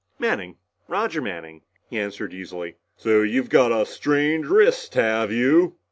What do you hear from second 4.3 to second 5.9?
wrist, have you?"